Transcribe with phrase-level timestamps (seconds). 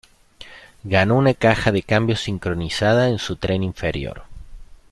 [0.83, 4.23] Ganó una caja de cambios sincronizada en su tren inferior.